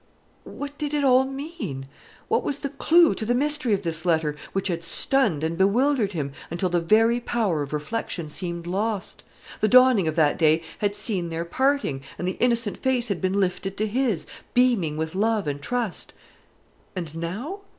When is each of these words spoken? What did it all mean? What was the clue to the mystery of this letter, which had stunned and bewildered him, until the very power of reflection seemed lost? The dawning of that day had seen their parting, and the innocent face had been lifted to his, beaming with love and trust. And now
What 0.45 0.79
did 0.79 0.95
it 0.95 1.03
all 1.03 1.25
mean? 1.25 1.87
What 2.27 2.41
was 2.41 2.57
the 2.65 2.69
clue 2.69 3.13
to 3.13 3.23
the 3.23 3.35
mystery 3.35 3.71
of 3.73 3.83
this 3.83 4.03
letter, 4.03 4.35
which 4.51 4.67
had 4.67 4.83
stunned 4.83 5.43
and 5.43 5.55
bewildered 5.59 6.13
him, 6.13 6.31
until 6.49 6.69
the 6.69 6.81
very 6.81 7.19
power 7.19 7.61
of 7.61 7.71
reflection 7.71 8.27
seemed 8.27 8.65
lost? 8.65 9.21
The 9.59 9.67
dawning 9.67 10.07
of 10.07 10.15
that 10.15 10.39
day 10.39 10.63
had 10.79 10.95
seen 10.95 11.29
their 11.29 11.45
parting, 11.45 12.01
and 12.17 12.27
the 12.27 12.37
innocent 12.39 12.79
face 12.79 13.09
had 13.09 13.21
been 13.21 13.39
lifted 13.39 13.77
to 13.77 13.85
his, 13.85 14.25
beaming 14.55 14.97
with 14.97 15.13
love 15.13 15.45
and 15.45 15.61
trust. 15.61 16.15
And 16.95 17.13
now 17.15 17.59